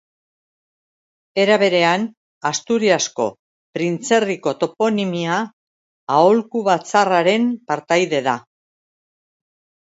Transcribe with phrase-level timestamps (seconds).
[1.41, 2.05] Era berean,
[2.49, 3.27] Asturiasko
[3.79, 5.37] Printzerriko Toponimia
[6.17, 8.35] Aholku Batzarraren partaide da.